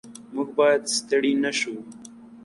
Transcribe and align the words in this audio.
موږ 0.33 0.49
باید 0.57 0.81
ستړي 0.95 1.31
نه 1.43 1.51
شو. 1.59 1.75